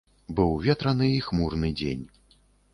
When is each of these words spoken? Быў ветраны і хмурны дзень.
Быў 0.39 0.55
ветраны 0.67 1.11
і 1.17 1.21
хмурны 1.27 1.73
дзень. 1.79 2.05